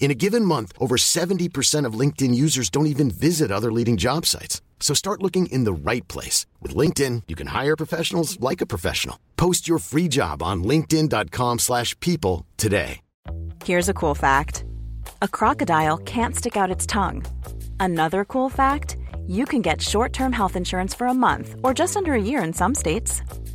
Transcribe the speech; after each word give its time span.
In 0.00 0.10
a 0.10 0.14
given 0.14 0.46
month, 0.46 0.72
over 0.78 0.96
70% 0.96 1.84
of 1.84 1.92
LinkedIn 1.92 2.34
users 2.34 2.70
don't 2.70 2.86
even 2.86 3.10
visit 3.10 3.52
other 3.52 3.70
leading 3.70 3.98
job 3.98 4.26
sites. 4.26 4.62
So 4.80 4.94
start 4.94 5.22
looking 5.22 5.46
in 5.52 5.64
the 5.64 5.72
right 5.72 6.08
place. 6.08 6.46
With 6.60 6.74
LinkedIn, 6.74 7.24
you 7.28 7.36
can 7.36 7.48
hire 7.48 7.76
professionals 7.76 8.40
like 8.40 8.62
a 8.62 8.66
professional. 8.66 9.20
Post 9.36 9.68
your 9.68 9.78
free 9.78 10.08
job 10.08 10.42
on 10.42 10.64
linkedin.com 10.64 11.58
slash 11.58 11.94
people 12.00 12.46
today. 12.56 13.00
Here's 13.64 13.90
a 13.90 13.94
cool 13.94 14.14
fact. 14.14 14.64
A 15.20 15.28
crocodile 15.28 15.98
can't 15.98 16.34
stick 16.34 16.56
out 16.56 16.70
its 16.70 16.86
tongue. 16.86 17.22
Another 17.78 18.24
cool 18.24 18.48
fact, 18.48 18.96
you 19.26 19.44
can 19.44 19.60
get 19.60 19.82
short-term 19.82 20.32
health 20.32 20.56
insurance 20.56 20.94
for 20.94 21.08
a 21.08 21.14
month 21.14 21.56
or 21.62 21.74
just 21.74 21.94
under 21.94 22.14
a 22.14 22.22
year 22.22 22.42
in 22.42 22.54
some 22.54 22.74
states. 22.74 23.20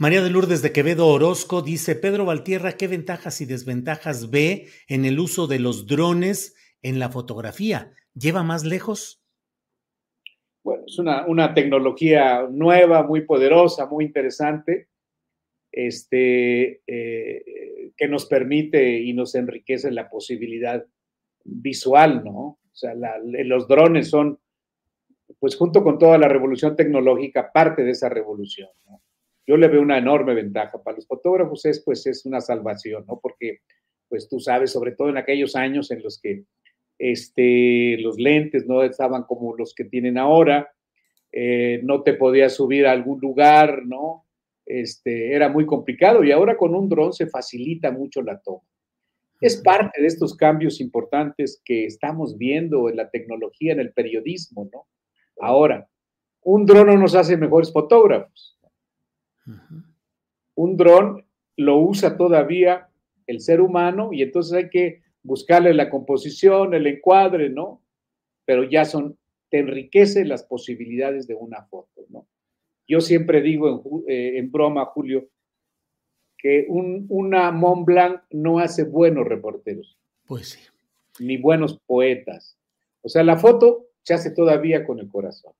María 0.00 0.22
de 0.22 0.30
Lourdes 0.30 0.62
de 0.62 0.70
Quevedo 0.70 1.08
Orozco 1.08 1.60
dice, 1.60 1.96
Pedro 1.96 2.24
Valtierra, 2.24 2.76
¿qué 2.76 2.86
ventajas 2.86 3.40
y 3.40 3.46
desventajas 3.46 4.30
ve 4.30 4.68
en 4.86 5.04
el 5.04 5.18
uso 5.18 5.48
de 5.48 5.58
los 5.58 5.88
drones 5.88 6.54
en 6.82 7.00
la 7.00 7.08
fotografía? 7.08 7.92
¿Lleva 8.14 8.44
más 8.44 8.64
lejos? 8.64 9.20
Bueno, 10.62 10.84
es 10.86 11.00
una, 11.00 11.52
tecnología 11.52 12.46
nueva, 12.48 13.02
muy 13.02 13.22
poderosa, 13.22 13.86
muy 13.86 14.04
interesante, 14.04 14.86
este, 15.72 16.80
eh, 16.86 17.90
que 17.96 18.06
nos 18.06 18.26
permite 18.26 19.00
y 19.00 19.12
nos 19.14 19.34
enriquece 19.34 19.90
la 19.90 20.08
posibilidad 20.08 20.86
visual, 21.42 22.22
¿no? 22.22 22.38
O 22.38 22.60
sea, 22.72 22.94
los 23.24 23.66
drones 23.66 24.10
son, 24.10 24.38
pues 25.40 25.56
junto 25.56 25.82
con 25.82 25.98
toda 25.98 26.18
la 26.18 26.28
revolución 26.28 26.76
tecnológica, 26.76 27.50
parte 27.50 27.82
de 27.82 27.90
esa 27.90 28.08
revolución, 28.08 28.70
¿no? 28.86 29.02
Yo 29.48 29.56
le 29.56 29.68
veo 29.68 29.80
una 29.80 29.96
enorme 29.96 30.34
ventaja. 30.34 30.82
Para 30.82 30.96
los 30.96 31.06
fotógrafos 31.06 31.64
es, 31.64 31.82
pues, 31.82 32.06
es 32.06 32.26
una 32.26 32.42
salvación, 32.42 33.04
¿no? 33.08 33.18
Porque, 33.18 33.60
pues, 34.08 34.28
tú 34.28 34.38
sabes, 34.38 34.70
sobre 34.70 34.92
todo 34.92 35.08
en 35.08 35.16
aquellos 35.16 35.56
años 35.56 35.90
en 35.90 36.02
los 36.02 36.20
que 36.20 36.44
este, 36.98 37.96
los 38.00 38.18
lentes 38.18 38.66
no 38.66 38.82
estaban 38.82 39.22
como 39.22 39.56
los 39.56 39.74
que 39.74 39.84
tienen 39.84 40.18
ahora, 40.18 40.70
eh, 41.32 41.80
no 41.82 42.02
te 42.02 42.12
podías 42.12 42.54
subir 42.54 42.86
a 42.86 42.92
algún 42.92 43.20
lugar, 43.20 43.86
¿no? 43.86 44.26
Este, 44.66 45.34
era 45.34 45.48
muy 45.48 45.64
complicado 45.64 46.22
y 46.22 46.30
ahora 46.30 46.58
con 46.58 46.74
un 46.74 46.90
dron 46.90 47.14
se 47.14 47.26
facilita 47.26 47.90
mucho 47.90 48.20
la 48.20 48.38
toma. 48.40 48.62
Es 49.40 49.62
parte 49.62 50.02
de 50.02 50.08
estos 50.08 50.36
cambios 50.36 50.78
importantes 50.78 51.62
que 51.64 51.86
estamos 51.86 52.36
viendo 52.36 52.90
en 52.90 52.96
la 52.96 53.08
tecnología, 53.08 53.72
en 53.72 53.80
el 53.80 53.92
periodismo, 53.92 54.68
¿no? 54.70 54.86
Ahora, 55.40 55.88
un 56.42 56.66
dron 56.66 56.88
no 56.88 56.98
nos 56.98 57.14
hace 57.14 57.36
mejores 57.36 57.72
fotógrafos, 57.72 58.57
un 60.54 60.76
dron 60.76 61.24
lo 61.56 61.78
usa 61.78 62.16
todavía 62.16 62.88
el 63.26 63.40
ser 63.40 63.60
humano 63.60 64.10
y 64.12 64.22
entonces 64.22 64.52
hay 64.54 64.70
que 64.70 65.02
buscarle 65.22 65.74
la 65.74 65.90
composición, 65.90 66.74
el 66.74 66.86
encuadre, 66.86 67.50
¿no? 67.50 67.82
Pero 68.44 68.64
ya 68.64 68.84
son, 68.84 69.18
te 69.50 69.58
enriquece 69.58 70.24
las 70.24 70.42
posibilidades 70.42 71.26
de 71.26 71.34
una 71.34 71.64
foto, 71.64 72.06
¿no? 72.08 72.26
Yo 72.86 73.00
siempre 73.00 73.42
digo 73.42 74.04
en, 74.06 74.44
eh, 74.44 74.48
broma, 74.50 74.86
Julio, 74.86 75.28
que 76.38 76.64
un, 76.68 77.06
una 77.10 77.50
Mont 77.50 77.84
Blanc 77.84 78.22
no 78.30 78.60
hace 78.60 78.84
buenos 78.84 79.26
reporteros. 79.26 79.98
Pues 80.26 80.48
sí. 80.50 80.60
Ni 81.18 81.36
buenos 81.36 81.78
poetas. 81.80 82.56
O 83.02 83.08
sea, 83.08 83.22
la 83.24 83.36
foto 83.36 83.88
se 84.02 84.14
hace 84.14 84.30
todavía 84.30 84.86
con 84.86 85.00
el 85.00 85.08
corazón. 85.08 85.52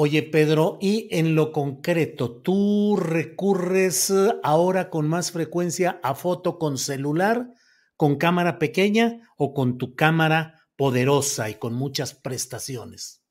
Oye, 0.00 0.22
Pedro, 0.22 0.78
y 0.80 1.08
en 1.10 1.34
lo 1.34 1.50
concreto, 1.50 2.40
¿tú 2.40 2.96
recurres 2.96 4.10
eh, 4.10 4.30
ahora 4.44 4.90
con 4.90 5.08
más 5.08 5.32
frecuencia 5.32 5.98
a 6.04 6.14
foto 6.14 6.56
con 6.56 6.78
celular, 6.78 7.48
con 7.96 8.14
cámara 8.14 8.60
pequeña 8.60 9.28
o 9.36 9.52
con 9.52 9.76
tu 9.76 9.96
cámara 9.96 10.54
poderosa 10.76 11.50
y 11.50 11.54
con 11.54 11.74
muchas 11.74 12.14
prestaciones? 12.14 13.24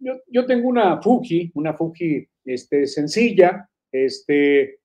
Yo, 0.00 0.46
tengo 0.46 0.68
una 0.68 1.00
Fuji, 1.00 1.52
una 1.54 1.74
Fuji 1.74 2.26
este, 2.44 2.88
sencilla, 2.88 3.70
este, 3.92 4.80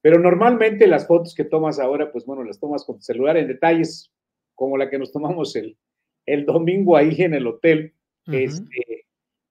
pero 0.00 0.18
normalmente 0.18 0.88
las 0.88 1.06
fotos 1.06 1.32
que 1.32 1.44
tomas 1.44 1.78
ahora, 1.78 2.10
pues 2.10 2.26
bueno, 2.26 2.42
las 2.42 2.58
tomas 2.58 2.84
con 2.84 2.96
tu 2.96 3.02
celular 3.02 3.36
en 3.36 3.46
detalles 3.46 4.10
como 4.56 4.76
la 4.76 4.90
que 4.90 4.98
nos 4.98 5.12
tomamos 5.12 5.54
el, 5.54 5.78
el 6.26 6.44
domingo 6.44 6.96
ahí 6.96 7.14
en 7.22 7.34
el 7.34 7.46
hotel. 7.46 7.94
este, 8.26 8.95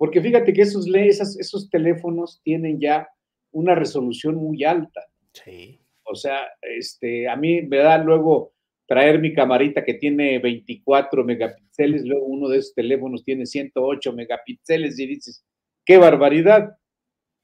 porque 0.05 0.21
fíjate 0.21 0.53
que 0.53 0.61
esos, 0.61 0.85
esos 0.87 1.67
teléfonos 1.67 2.39
tienen 2.43 2.79
ya 2.79 3.09
una 3.51 3.73
resolución 3.73 4.35
muy 4.35 4.63
alta. 4.63 5.01
Sí. 5.33 5.81
O 6.03 6.13
sea, 6.13 6.41
este, 6.61 7.27
a 7.27 7.35
mí 7.35 7.63
me 7.63 7.77
da 7.77 7.97
luego 7.97 8.53
traer 8.85 9.19
mi 9.19 9.33
camarita 9.33 9.83
que 9.83 9.95
tiene 9.95 10.37
24 10.37 11.23
megapíxeles, 11.23 12.05
luego 12.05 12.27
uno 12.27 12.49
de 12.49 12.59
esos 12.59 12.75
teléfonos 12.75 13.23
tiene 13.23 13.47
108 13.47 14.13
megapíxeles 14.13 14.99
y 14.99 15.07
dices, 15.07 15.43
qué 15.83 15.97
barbaridad. 15.97 16.77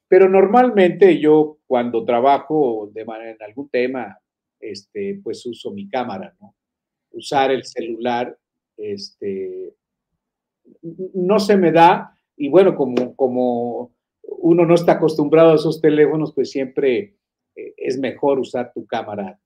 Pero 0.08 0.30
normalmente 0.30 1.18
yo 1.18 1.58
cuando 1.66 2.06
trabajo 2.06 2.92
de 2.94 3.06
manera, 3.06 3.32
en 3.32 3.42
algún 3.42 3.70
tema, 3.70 4.20
este, 4.60 5.20
pues 5.24 5.44
uso 5.48 5.72
mi 5.72 5.90
cámara, 5.90 6.36
¿no? 6.40 6.54
Usar 7.10 7.50
el 7.50 7.64
celular, 7.64 8.38
este, 8.78 9.74
no 11.14 11.40
se 11.40 11.58
me 11.58 11.72
da, 11.72 12.16
y 12.42 12.50
bueno, 12.50 12.76
como, 12.76 13.16
como 13.16 13.94
uno 14.24 14.66
no 14.66 14.74
está 14.74 14.94
acostumbrado 14.94 15.52
a 15.52 15.56
esos 15.56 15.80
teléfonos, 15.80 16.34
pues 16.34 16.50
siempre 16.50 17.16
eh, 17.56 17.74
es 17.78 18.00
mejor 18.00 18.40
usar 18.40 18.72
tu 18.74 18.88
cámara, 18.88 19.40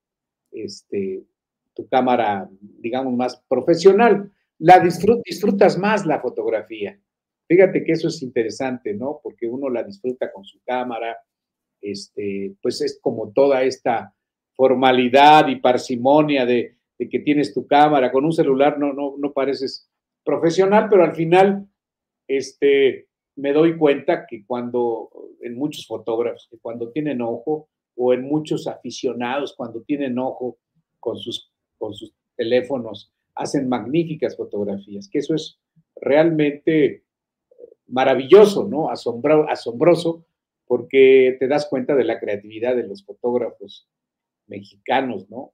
este, 0.50 1.26
tu 1.74 1.86
cámara, 1.90 2.50
digamos, 2.62 3.14
más 3.14 3.44
profesional. 3.50 4.32
La 4.60 4.80
disfrutas 4.80 5.78
más 5.78 6.06
la 6.06 6.22
fotografía. 6.22 6.98
Fíjate 7.50 7.84
que 7.84 7.92
eso 7.92 8.08
es 8.08 8.22
interesante, 8.22 8.94
¿no? 8.94 9.20
Porque 9.22 9.46
uno 9.46 9.70
la 9.70 9.84
disfruta 9.84 10.32
con 10.32 10.46
su 10.46 10.62
cámara, 10.66 11.18
este, 11.82 12.56
pues 12.62 12.80
es 12.80 12.98
como 13.02 13.34
toda 13.34 13.64
esta 13.64 14.16
formalidad 14.54 15.50
y 15.50 15.58
parsimonia 15.58 16.46
de, 16.46 16.78
de, 16.98 17.10
que 17.10 17.20
tienes 17.20 17.54
tu 17.54 17.68
cámara. 17.68 18.10
Con 18.10 18.24
un 18.24 18.32
celular 18.32 18.80
no, 18.80 18.94
no, 18.94 19.16
no 19.18 19.34
pareces 19.34 19.90
profesional, 20.24 20.88
pero 20.90 21.04
al 21.04 21.14
final 21.14 21.68
este, 22.28 23.08
me 23.36 23.54
doy 23.54 23.78
cuenta 23.78 24.26
que 24.28 24.46
cuando, 24.46 25.10
en 25.42 25.56
muchos 25.56 25.86
fotógrafos, 25.86 26.50
cuando 26.62 26.92
tienen 26.92 27.22
ojo, 27.22 27.70
o 27.96 28.14
en 28.14 28.24
muchos 28.24 28.68
aficionados, 28.68 29.54
cuando 29.56 29.82
tienen 29.82 30.20
ojo 30.20 30.58
con 31.00 31.18
sus, 31.18 31.52
con 31.78 31.94
sus 31.94 32.14
teléfonos, 32.36 33.12
hacen 33.36 33.68
magníficas 33.70 34.36
fotografías, 34.36 35.10
que 35.10 35.20
eso 35.20 35.34
es 35.34 35.60
realmente 35.96 37.04
maravilloso, 37.88 38.68
¿no? 38.68 38.90
asombroso, 38.90 40.26
porque 40.66 41.38
te 41.40 41.48
das 41.48 41.68
cuenta 41.68 41.96
de 41.96 42.04
la 42.04 42.20
creatividad 42.20 42.76
de 42.76 42.88
los 42.88 43.06
fotógrafos 43.06 43.88
mexicanos, 44.48 45.30
¿no? 45.30 45.54